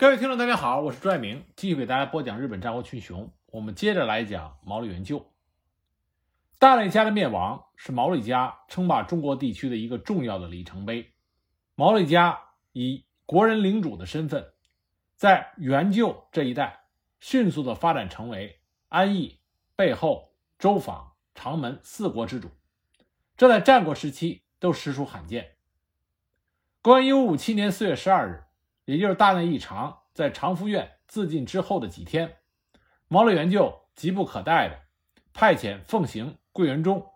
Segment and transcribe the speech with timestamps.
[0.00, 3.30] 各位听众，大家好，我是朱爱明，继续给大家播讲日本战国群雄。
[3.48, 5.30] 我们接着来讲毛利元就。
[6.58, 11.12] 大内家的灭亡是毛利家称霸中国地区的一个重要的里程碑。
[11.74, 12.40] 毛利家
[12.72, 14.54] 以国人领主的身份，
[15.16, 16.84] 在元就这一带
[17.18, 19.38] 迅速的发展成为安艺、
[19.76, 22.48] 背后、周访、长门四国之主，
[23.36, 25.56] 这在战国时期都实属罕见。
[26.80, 28.44] 公元一五五七年四月十二日。
[28.90, 32.38] 也就是大内一长在长福院自尽之后的几天，
[33.06, 34.80] 毛利元就急不可待的
[35.32, 37.06] 派遣奉行桂元忠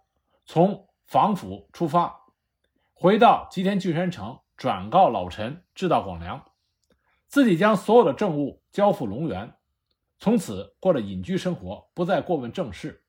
[0.47, 2.27] 从防府出发，
[2.92, 6.45] 回到吉田郡山城转告老臣志道广良，
[7.27, 9.55] 自己将所有的政务交付龙源，
[10.20, 13.02] 从此过着隐居生活，不再过问政事。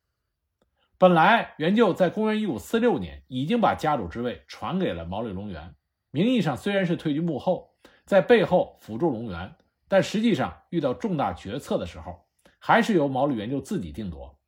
[0.98, 5.76] 本来元就在公元一五四六年已经把家主之位传给了毛利隆元，
[6.10, 7.75] 名义上虽然是退居幕后。
[8.06, 9.56] 在背后辅助龙源，
[9.88, 12.26] 但实际上遇到重大决策的时候，
[12.60, 14.40] 还是由毛利元就自己定夺。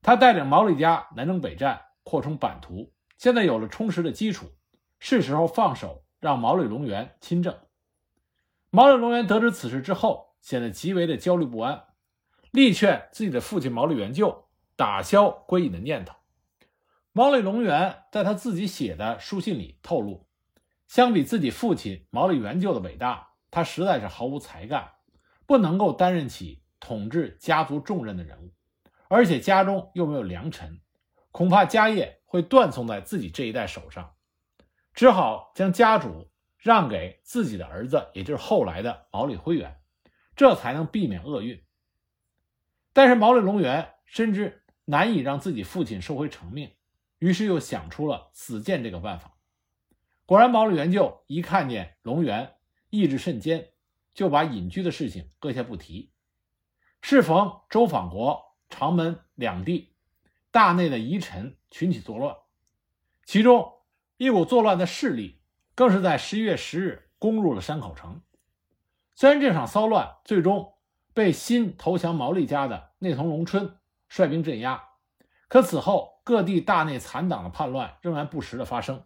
[0.00, 4.46] 他带领毛利家南征北战，扩充版图，现在有了充实的基础，
[4.98, 7.58] 是时候放手让毛利龙元亲政。
[8.70, 11.84] 毛利龙元得知此事之后，显得极为的焦虑不安，
[12.52, 16.14] 力劝自己的父亲毛利元就打消归隐的念头。
[17.12, 20.26] 毛利龙元在他自己写的书信里透露。
[20.94, 24.92] 相比自己父亲毛利元就的伟大，他实在是毫无才干，
[25.44, 28.54] 不能够担任起统治家族重任的人物，
[29.08, 30.80] 而且家中又没有良臣，
[31.32, 34.14] 恐怕家业会断送在自己这一代手上，
[34.92, 39.80] 只好将家主让给自己的儿子，也就是后来的毛利辉元，
[40.36, 41.60] 这才能避免厄运。
[42.92, 46.70] 但是毛利隆元深知难以让自己父亲收回成命，
[47.18, 49.32] 于是又想出了死谏这个办法。
[50.26, 52.54] 果然，毛利元就一看见龙源
[52.88, 53.72] 意志甚坚，
[54.14, 56.12] 就把隐居的事情搁下不提。
[57.02, 59.94] 适逢周访国、长门两地
[60.50, 62.34] 大内的遗臣群起作乱，
[63.26, 63.74] 其中
[64.16, 65.42] 一股作乱的势力
[65.74, 68.22] 更是在十一月十日攻入了山口城。
[69.14, 70.74] 虽然这场骚乱最终
[71.12, 73.76] 被新投降毛利家的内藤龙春
[74.08, 74.82] 率兵镇压，
[75.48, 79.04] 可此后各地大内残党的叛乱仍然不时的发生。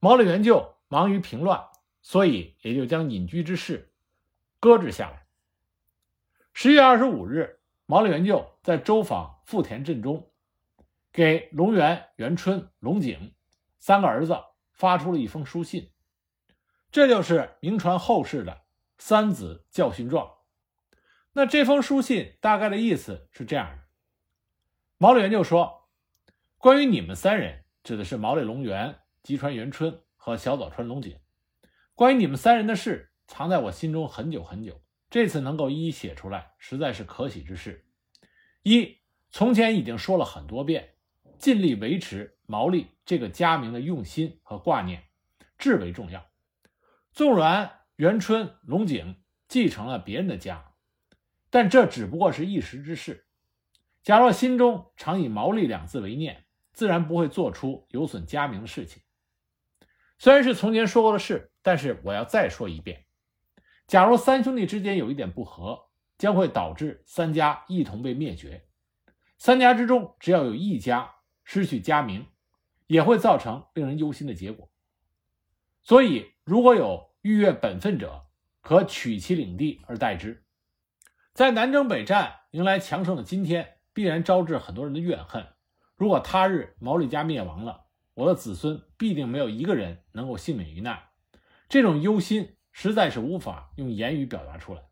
[0.00, 1.68] 毛利元就忙于平乱，
[2.00, 3.92] 所以也就将隐居之事
[4.58, 5.26] 搁置下来。
[6.54, 10.30] 十月二十五日，毛利元就在周访富田镇中，
[11.12, 13.34] 给龙源、元春、龙井
[13.78, 14.36] 三个儿子
[14.72, 15.92] 发出了一封书信，
[16.90, 18.62] 这就是名传后世的
[18.96, 20.38] 三子教训状。
[21.32, 23.82] 那这封书信大概的意思是这样的：
[24.96, 25.90] 毛利元就说，
[26.56, 28.98] 关于你们三人，指的是毛利龙源。
[29.30, 31.16] 吉川元春和小早川龙井，
[31.94, 34.82] 关于你们三人的事，藏在我心中很久很久。
[35.08, 37.86] 这次能够一一写出来，实在是可喜之事。
[38.64, 38.98] 一，
[39.30, 40.94] 从前已经说了很多遍，
[41.38, 45.04] 尽力维持毛利这个家名的用心和挂念，
[45.56, 46.26] 至为重要。
[47.12, 49.14] 纵然元春、龙井
[49.46, 50.72] 继承了别人的家，
[51.50, 53.28] 但这只不过是一时之事。
[54.02, 59.00] 假若心中常以毛利两字为念，自然不会做出有损家名的事情。
[60.22, 63.06] 虽然是从前说过的事，但是我要再说一遍：
[63.86, 65.88] 假如三兄弟之间有一点不和，
[66.18, 68.66] 将会导致三家一同被灭绝。
[69.38, 72.26] 三家之中，只要有一家失去家名，
[72.86, 74.70] 也会造成令人忧心的结果。
[75.82, 78.26] 所以，如果有逾越本分者，
[78.60, 80.44] 可取其领地而代之。
[81.32, 85.46] 在南征北战迎来强盛的今天，必然招致很多人的怨恨。
[85.96, 87.86] 如果他日毛利家灭亡了，
[88.20, 91.04] 我的子孙必定没有一个人能够幸免于难，
[91.70, 94.82] 这种忧心实在是无法用言语表达出来。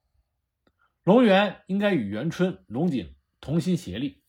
[1.05, 4.23] 龙源应该与元春、龙井同心协力，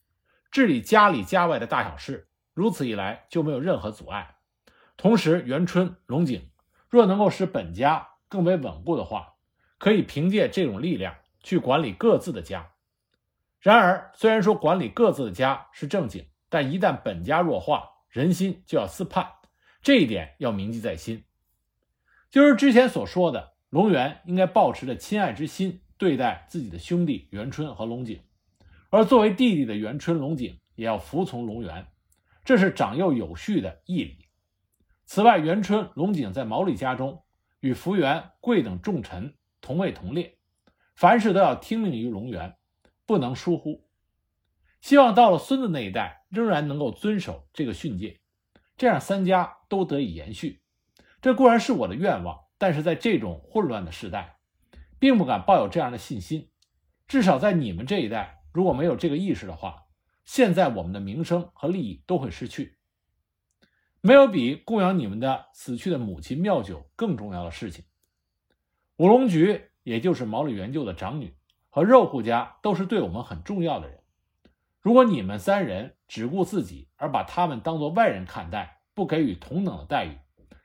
[0.52, 4.36] 治理家里家外的大小事，如此一来就没有任何阻碍。
[4.98, 6.52] 同时，元春、龙井
[6.90, 9.36] 若能够使本家更为稳固的话，
[9.78, 12.72] 可以凭借这种力量去管理各自的家。
[13.62, 19.34] 然而，虽然说管理各自的家是正经，但一旦本家弱化，人心就要思叛，
[19.82, 21.24] 这一点要铭记在心。
[22.32, 28.22] 就是之前所说的，龙源应该保持着亲爱之心对待自己的兄弟元春和龙井，
[28.90, 31.88] 而作为弟弟的元春、龙井也要服从龙源，
[32.44, 34.26] 这是长幼有序的义理。
[35.06, 37.24] 此外，元春、龙井在毛利家中
[37.60, 40.38] 与福原、贵等重臣同位同列，
[40.96, 42.56] 凡事都要听命于龙源，
[43.06, 43.89] 不能疏忽。
[44.82, 48.22] 希望到了孙子那一代，仍然能够遵守这个训诫，
[48.78, 50.62] 这样三家都得以延续。
[51.22, 54.38] 这固然是我的愿望，但是在这种混乱的时代，
[54.98, 56.50] 并不敢抱有这样的信心。
[57.08, 59.88] 至少在你们这一代，如果没有这个意识的话，
[60.24, 62.78] 现在我们的名声和利益都会失去。
[64.00, 67.84] 没有比供养你们的死去的母亲妙九更重要的事情。
[68.96, 71.36] 五龙菊，也就是毛利元就的长女，
[71.70, 73.99] 和肉户家都是对我们很重要的人。
[74.82, 80.18] 如果你们三人只顾自己，而把他们当作外人看待，不给予同等的待遇，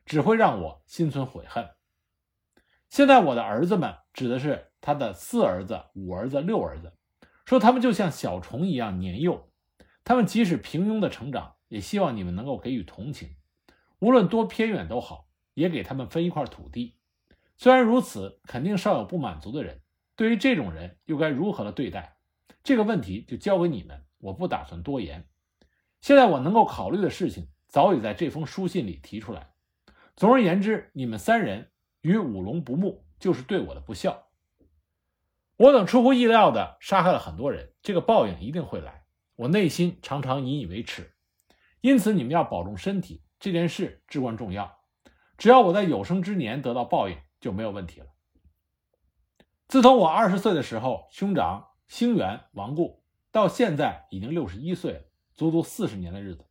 [0.07, 1.69] 只会让我心存悔恨。
[2.89, 6.93] 现在我的儿子们指的是他的四儿子、五儿子、六儿子，
[7.45, 9.51] 说他们就像小虫一样年幼，
[10.05, 13.37] 他们即使平庸的成长，也希望你们能够给予同情，
[13.99, 16.97] 无论多偏远都好，也给他们分一块土地。
[17.57, 19.81] 虽然如此，肯定稍有不满足的人。
[20.15, 22.14] 对于这种人，又该如何的对待？
[22.65, 25.29] 这个问题就交给你们，我不打算多言。
[26.01, 29.53] 现在我能够考虑的事情，早已在这封书信里提出来。
[30.17, 31.71] 总而言之，你们三人。
[32.01, 34.27] 与五龙不睦，就是对我的不孝。
[35.57, 39.07] 我等出乎意料的杀害了很多人，这个报应一定会来。
[39.37, 41.15] 我内心常常引以为耻，
[41.81, 44.81] 因此你们要保重身体，这件事至关重要。
[45.39, 48.09] 只要我在有生之年得到报应，就没有问题了。
[49.67, 55.01] 自从我二十岁的时候，兄长星元亡故，到现在已经六十一岁了，
[55.35, 56.45] 足足四十年的日子。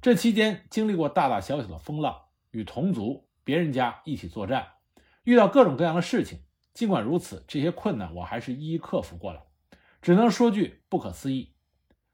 [0.00, 4.68] 这期间经历过大大小小的风浪，与同族别人家一起作战。
[5.24, 6.40] 遇到各种各样的事情，
[6.72, 9.42] 尽管如此，这些困难我还是一一克服过来。
[10.00, 11.54] 只能说句不可思议：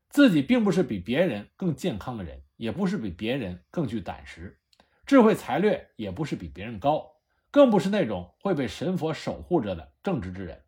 [0.09, 4.59] 自己并不是比别人更健康的人，也不是比别人更具胆识、
[5.05, 7.17] 智慧才略，也不是比别人高，
[7.51, 10.62] 更不是那种会被神佛守护着的正直之人。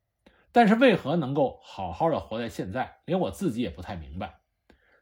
[0.55, 4.39] 但是为何能够好好的活在现在，连我自己也不太明白。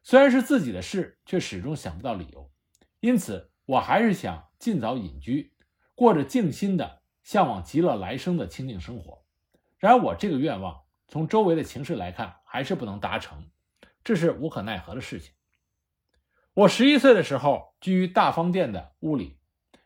[0.02, 2.50] 虽然是自己的事，却始终想不到理由。
[2.98, 5.54] 因此，我还是想尽早隐居，
[5.94, 7.02] 过着静心的。
[7.22, 9.24] 向往极乐来生的清净生活，
[9.78, 13.48] 然而我这个愿望从周围的情势来看还是不能达成，
[14.02, 15.32] 这是无可奈何的事情。
[16.52, 19.38] 我十一岁的时候居于大方殿的屋里，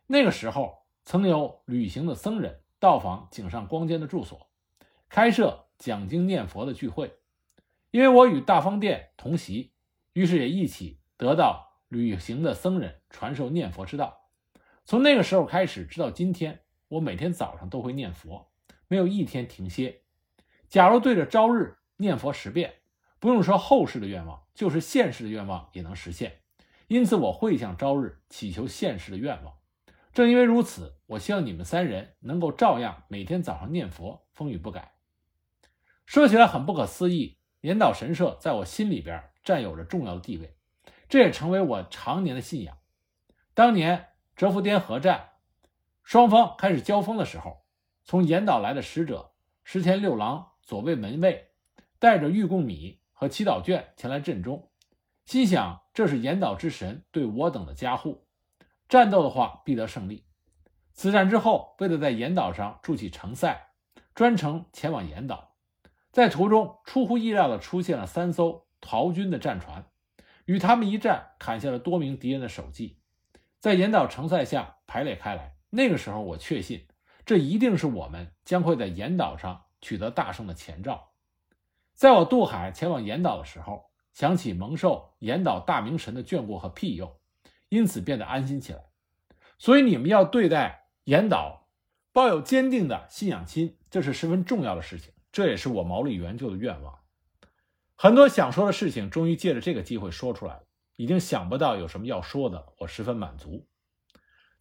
[0.06, 4.48] 那个时候曾有旅行的僧人到访井上光间的住所，
[5.08, 7.18] 开设讲经念佛的聚会。
[7.90, 9.72] 因为我与大方殿同席，
[10.12, 14.28] 于是也一起得到旅行的僧人传授念佛之道。
[14.84, 16.60] 从那个时候开始，直到今天。
[16.88, 18.52] 我每天早上都会念佛，
[18.86, 20.02] 没有一天停歇。
[20.68, 22.74] 假如对着朝日念佛十遍，
[23.18, 26.42] 不用说后世的愿望，就是现世的愿望也能实现。
[26.86, 29.54] 因此，我会向朝日祈求现世的愿望。
[30.12, 34.95] 正因为如此，我希望你们三人能够照样每天早上念佛，风雨不改。
[36.06, 40.56] 说起来很不可思议，岩岛神社在我心里边占有着重要的地位，
[41.08, 42.78] 这也成为我常年的信仰。
[43.52, 45.30] 当年折伏颠合战。
[46.04, 47.64] 双方开始交锋的时候，
[48.04, 49.32] 从岩岛来的使者
[49.64, 51.50] 石田六郎左卫门卫
[51.98, 54.70] 带着玉贡米和祈祷卷前来阵中，
[55.24, 58.28] 心想这是岩岛之神对我等的加护，
[58.88, 60.24] 战斗的话必得胜利。
[60.92, 63.72] 此战之后，为了在岩岛上筑起城塞，
[64.14, 65.45] 专程前往岩岛，
[66.16, 69.84] 在途中出乎意料的出现了三艘逃军的战船，
[70.46, 72.96] 与他们一战，砍下了多名敌人的首级，
[73.58, 75.56] 在岩岛城塞下排列开来。
[75.68, 76.86] 那个时候，我确信，
[77.26, 81.10] 这一定是我们将会在岩岛上取得大胜的前兆。
[81.92, 87.20] 在我渡海前往岩岛的时候，想起蒙受岩岛大明神的眷顾和庇佑，
[87.68, 88.86] 因此变得安心起来。
[89.58, 91.68] 所以，你们要对待岩岛
[92.14, 95.12] 抱有坚定的信仰心，这是十分重要的事情。
[95.36, 96.98] 这也是我毛利元就的愿望。
[97.94, 100.62] 很多想说的事情，终于借着这个机会说出来了。
[100.96, 103.68] 已经想不到有什么要说的，我十分满足。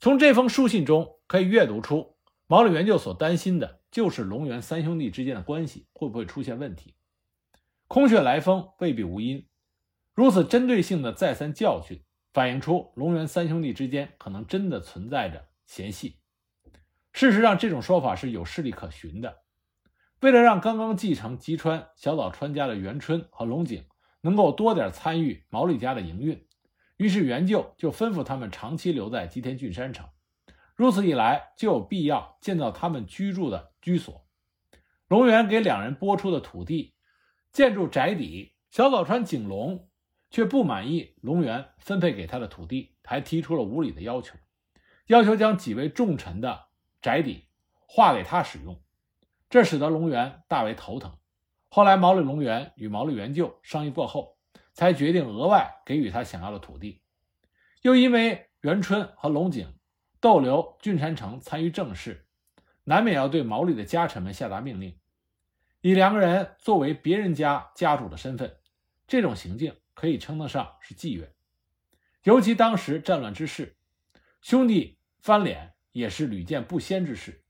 [0.02, 2.18] 从这封书信中可以阅读出，
[2.48, 6.94] 毛利元就所担心的就是龙源三兄弟之间的关系会不会出现问题。
[7.88, 9.48] 空穴来风未必无因，
[10.14, 12.04] 如此针对性的再三教训，
[12.34, 16.20] 反映出龙源三兄弟之间可能真的存在着嫌隙。
[17.14, 19.45] 事实上，这种说法是有事例可循的。
[20.22, 23.86] 为了让刚刚继承吉川小早川家的元春和龙井
[24.22, 26.46] 能够多点参与毛利家的营运。
[26.98, 30.08] 于是元就就吩咐他们长期留在吉田郡山城，
[30.76, 34.26] 如此一来就有必要建造他们居住的居所。
[35.08, 36.96] 龙源给两人拨出的土地
[37.52, 39.90] 建筑宅邸，小早川景龙
[40.32, 44.38] 却不满意龙源分配给他的土地，还提出了无理的要求，
[45.08, 46.68] 要求将几位重臣的
[47.02, 47.50] 宅邸
[47.86, 48.82] 划给他使用，
[49.56, 51.18] 这使得龙源大为头疼。
[51.70, 54.36] 后来毛利龙源与毛利元就商议过后。
[54.74, 57.02] 才决定额外给予他想要的土地，
[57.82, 59.74] 又因为元春和龙井
[60.20, 62.28] 逗留郡山城参与政事，
[62.84, 65.00] 难免要对毛利的家臣们下达命令。
[65.80, 68.58] 以两个人作为别人家家主的身份，
[69.08, 71.34] 这种行径可以称得上是妓院。
[72.24, 73.78] 尤其当时战乱之势，
[74.42, 77.45] 兄弟翻脸也是屡见不鲜之事。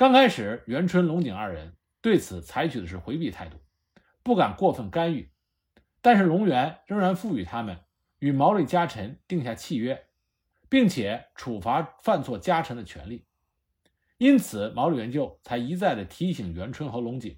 [0.00, 3.58] 刚开始，元春、龙井二人对此采取的是回避态度，
[4.22, 5.30] 不敢过分干预。
[6.00, 7.80] 但是龙源仍然赋予他们
[8.18, 10.06] 与毛利家臣定下契约，
[10.70, 13.26] 并且处罚犯错家臣的权利。
[14.16, 17.36] 因此，毛利元就才一再的提醒元春和龙井，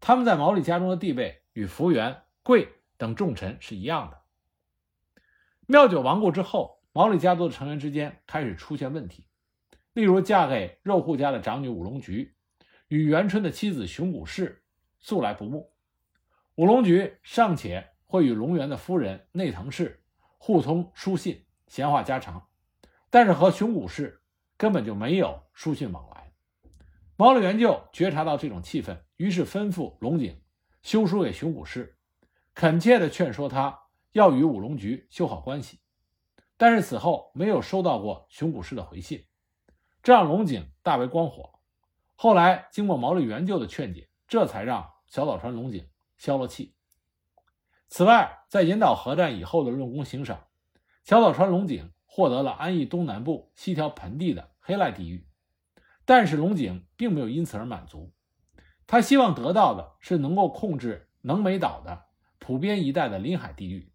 [0.00, 4.22] 他们在毛利家中的地位与福原、贵等重臣是一样的。
[5.66, 9.26] 妙九亡故之后，毛利家族的成员之间开始出现问题，
[9.92, 12.34] 例如嫁给肉户家的长女武龙菊，
[12.88, 14.62] 与元春的妻子熊谷氏
[15.00, 15.72] 素来不睦。
[16.54, 20.02] 武龙菊尚且会与龙源的夫人内藤氏
[20.38, 22.48] 互通书信，闲话家常，
[23.10, 24.18] 但是和熊谷氏。
[24.58, 26.30] 根本就没有书信往来。
[27.16, 30.40] 毛利元就觉察到这种气氛，于是吩咐龙井
[30.82, 31.98] 修书给熊谷氏，
[32.54, 33.76] 恳切地劝说他
[34.12, 35.80] 要与五龙局修好关系。
[36.56, 39.24] 但是此后没有收到过熊谷氏的回信，
[40.02, 41.58] 这让龙井大为光火。
[42.14, 46.74] 后来经过毛利元就的劝解，这才让小早川龙井消了气。
[47.88, 50.46] 此外，在引导合战以后的论功行赏，
[51.04, 54.50] 小早川龙井获得了安艺东南部西条盆地的。
[54.64, 55.26] 黑赖地域，
[56.04, 58.12] 但是龙井并没有因此而满足，
[58.86, 62.04] 他希望得到的是能够控制能美岛的
[62.38, 63.92] 普边一带的临海地域，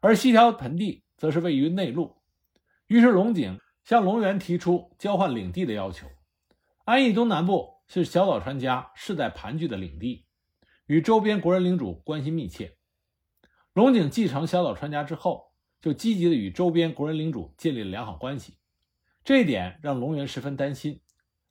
[0.00, 2.22] 而西条盆地则是位于内陆。
[2.86, 6.06] 于是龙井向龙源提出交换领地的要求。
[6.84, 10.26] 安义东南部是小岛川家世代盘踞的领地，
[10.86, 12.76] 与周边国人领主关系密切。
[13.72, 18.58] 龙井继承小岛川家之后，就积极的与周边国人领主建立了良好关系。
[19.22, 21.00] 这一点让龙源十分担心，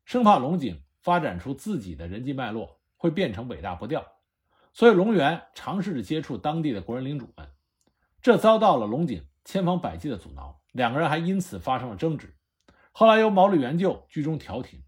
[0.04, 4.06] 生怕龙井发展出自己的人际脉络会变成尾大不掉，
[4.74, 7.48] 所以龙源尝试着接触当地的国人领主们，
[8.22, 12.38] 这遭到了龙井千方百计的阻挠，两个人还因此发生了争执。
[12.94, 14.82] 后来由毛利元就居中调停，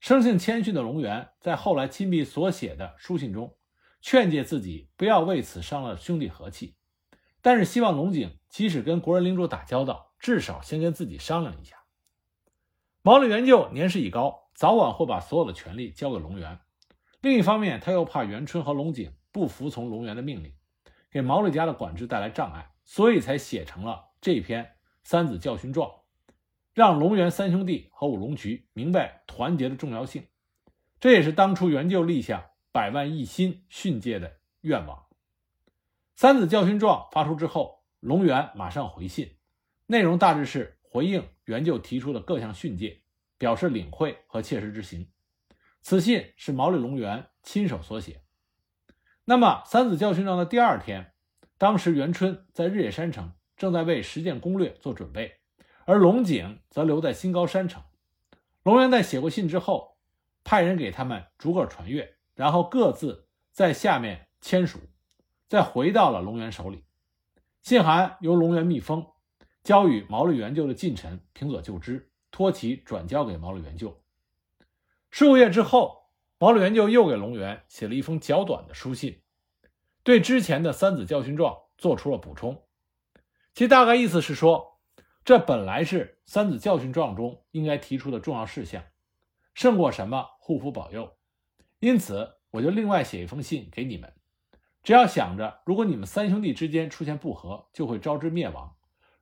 [0.00, 3.54] 生性谦逊的龙源在后来亲笔所写的书信中，
[4.00, 6.76] 劝诫自己不要为此伤了兄弟和气，
[7.42, 11.76] 但是希望龙井即使跟国人领主打交道，至少先跟自己商量一下。
[13.02, 16.58] 毛利元就年事已高，早晚会把所有的权力交给龙源。
[17.20, 20.54] 另一方面，他又怕元春和龙井不服从龙源的命令，
[21.10, 24.71] 给毛利家的管制带来障碍，所以才写成了这篇
[25.02, 25.92] 三子教训状，
[26.74, 30.26] 让龙源三兄弟和五龙渠明白团结的重要性。
[31.00, 35.06] 这也是当初元就立下百万一心训诫的愿望。
[36.14, 39.36] 三子教训状发出之后，龙源马上回信，
[39.86, 40.78] 内容大致是。
[40.94, 43.00] 回应元就提出的各项训诫，
[43.38, 45.08] 表示领会和切实执行。
[45.80, 48.20] 此信是毛利龙元亲手所写。
[49.24, 51.14] 那么三子教训状的第二天，
[51.56, 55.38] 当时元春在日野山城正在为实践攻略做准备，
[55.84, 57.82] 而龙井则留在新高山城。
[58.62, 59.96] 龙元在写过信之后，
[60.44, 64.78] 派人给他们逐个传阅，然后各自在下面签署，
[65.48, 66.84] 再回到了龙元手里。
[67.62, 69.06] 信函由龙元密封。
[69.64, 74.02] 交与毛利元就的近臣平佐就之，托其转交给毛利元就。
[75.08, 79.20] 数月之后，毛利元就又给龙源写了一封较短的书信，
[80.02, 82.60] 对之前的三子教训状做出了补充。
[83.54, 84.80] 其大概意思是说，
[85.24, 88.82] 这本来是三子教训状中应该提出的重要事项，
[89.54, 91.16] 胜过什么护符保佑。
[91.78, 94.12] 因此，我就另外写一封信给你们，
[94.82, 98.74] 只要想着如果你们三兄弟之间出现不和，就会招致灭亡。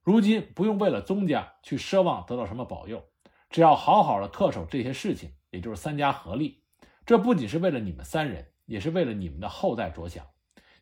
[0.02, 3.04] 如今不用为了宗家去奢望得到什么保佑，
[3.50, 6.62] 只要好好的恪守这些事情，也就是三家合力。
[7.04, 10.24] 这不仅是为了你们三人，也是为了你们的后代着想。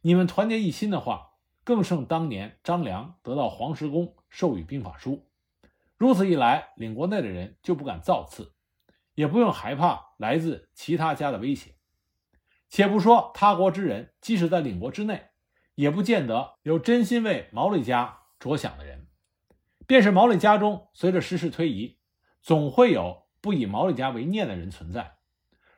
[0.03, 1.28] 你们团结一心的话，
[1.69, 5.29] 更胜当年张良得到黄石公授予兵法书。
[5.99, 8.55] 如此一来，领国内的人就不敢造次，
[9.15, 11.75] 也不用害怕来自其他家的威胁。
[12.71, 15.29] 且不说他国之人，即使在领国之内，
[15.75, 19.07] 也不见得有真心为毛利家着想的人。
[19.87, 21.99] 便是毛利家中，随着时势推移，
[22.41, 25.19] 总会有不以毛利家为念的人存在。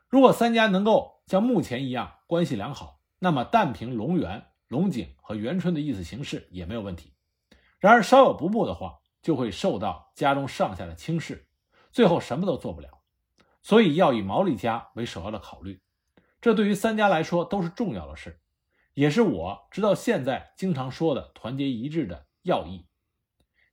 [0.07, 7.13] 如果三家能够像目前一样关系良好，那么但凭龙源、龙井和元春的意思行事也没有问题。
[7.81, 11.49] 然而稍有不睦的话，就会受到家中上下的轻视，
[11.91, 13.01] 最后什么都做不了。
[13.63, 15.83] 所以要以毛利家为首要的考虑，
[16.41, 18.39] 这对于三家来说都是重要的事，
[18.95, 22.87] 也是我直到现在经常说的团结一致的要义。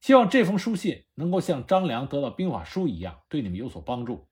[0.02, 4.28] 希望这封书信能够像张良得到兵法书一样，对你们有所帮助。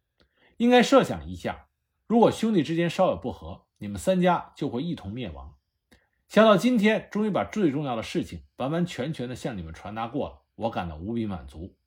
[0.58, 1.68] 应该设想一下，
[2.08, 5.55] 如果兄弟之间稍有不和，你们三家就会一同灭亡。
[6.36, 11.78] 想到今天终于把最重要的事情完完全全的向你们传达过了，我感到无比满足。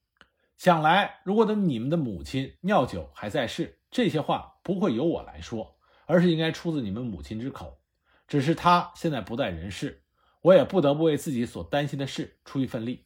[0.56, 5.76] 想来，如果等你们的母亲尿酒还在世，这些话不会由我来说，
[6.06, 7.78] 而是应该出自你们母亲之口。
[8.26, 10.02] 只是她现在不在人世，
[10.40, 13.04] 我也不得不为自己所担心的事出一份力。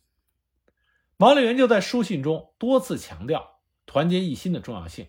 [1.16, 5.08] 毛利元就在书信中多次强调团结一心的重要性，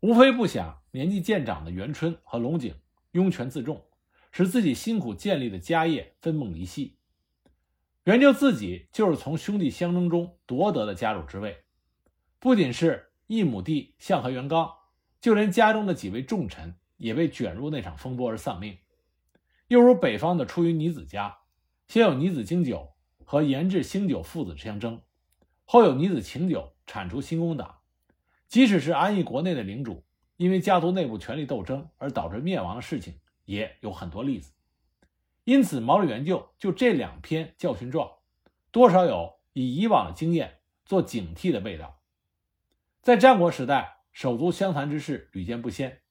[0.00, 2.74] 无非不想年纪渐长的元春和龙井
[3.12, 3.82] 拥权自重。
[4.36, 6.96] 使自己辛苦建立的家业分崩离析。
[8.02, 11.56] 元就自己就是从兄弟相争中夺得的家主之位，
[12.40, 14.68] 不仅是一亩地向和元刚，
[15.20, 18.76] 就连家中的几位重臣也被卷入那场风波而丧命。
[19.68, 21.38] 又如北方的出云尼子家，
[21.86, 22.88] 先有尼子经久
[23.24, 25.00] 和岩治兴久父子相争，
[25.64, 27.76] 后有尼子晴久铲除新宫党。
[28.48, 30.04] 即使是安逸国内的领主，
[30.36, 33.20] 因为家族内部权力斗争而导致灭亡的事情。
[33.44, 34.52] 也有很多例子，
[35.44, 38.10] 因此毛利元就就这两篇教训状，
[38.70, 42.00] 多少有以以往的经验做警惕的味道。
[43.02, 46.02] 在战国时代，手足相残之事屡见不鲜，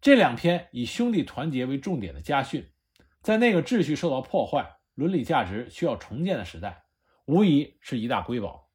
[0.00, 2.72] 这两篇以兄弟团结为重点的家训，
[3.20, 6.84] 在那个秩序受到破坏、伦理价值需要重建的时代，
[7.26, 8.68] 无疑是一大瑰宝。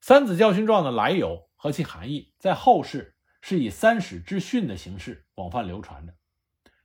[0.00, 6.14] 三子教训状的来由和其含义，在后世是以三史之训的形式广泛流传着。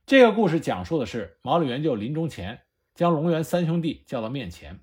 [0.08, 2.62] 这个故事讲述的是毛利元就临终前
[2.94, 4.80] 将龙元三兄弟叫到面前，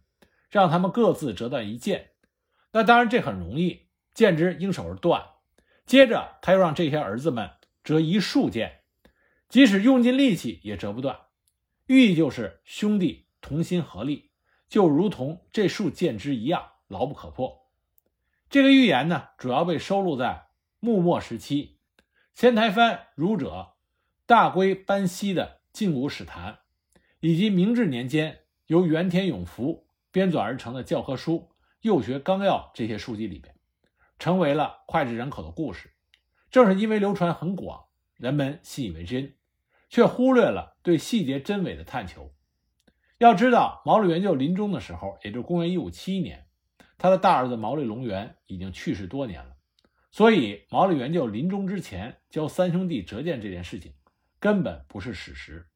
[0.51, 2.11] 让他们各自折断一剑。
[2.71, 5.25] 那当然这很容易，剑之应手而断。
[5.87, 7.49] 接着他又让这些儿子们
[7.83, 8.81] 折一束剑，
[9.49, 11.19] 即使用尽力气也折不断。
[11.87, 14.29] 寓意就是兄弟同心合力，
[14.69, 17.65] 就如同这束剑枝一样牢不可破。
[18.47, 21.79] 这个寓言呢，主要被收录在幕末时期
[22.35, 23.71] 仙台藩儒者。
[24.27, 26.53] 大龟班西的《晋古史谈》，
[27.19, 31.49] 以及明治年间由原田永福编纂而成的教科书
[31.81, 33.53] 《幼学纲要》这些书籍里边，
[34.17, 35.91] 成为了脍炙人口的故事。
[36.49, 39.35] 正是因为流传很广，人们信以为真，
[39.89, 42.33] 却忽略了对细节真伪的探求。
[43.19, 46.47] 要知道，毛利元就临终的时候，也就是公元一五七一年，
[46.97, 49.55] 他的大儿子毛利隆元已经去世多年了，
[50.09, 53.93] 所以毛利元就临终之前教三兄弟折剑这件事情。
[54.45, 55.67] 根本不是史实。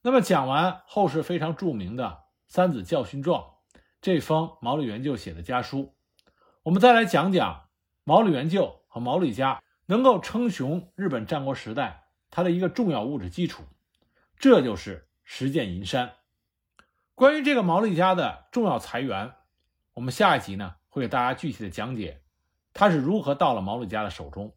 [0.00, 2.06] 那么讲完后世非常著名的
[2.48, 3.42] 《三子教训状》
[4.00, 5.94] 这封毛利元就写的家书，
[6.62, 7.68] 我们再来讲讲
[8.02, 13.62] 毛利元就和毛利家能够称雄日本战国时代它的一个重要物质基础，
[14.38, 16.14] 这就是石见银山。
[17.14, 19.34] 关于这个毛利家的重要财源，
[19.92, 22.22] 我们下一集呢会给大家具体的讲解，
[22.72, 24.56] 它是如何到了毛利家的手中，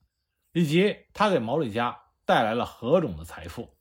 [0.53, 1.99] 以及他给毛利家。
[2.25, 3.74] 带来了何种的财富？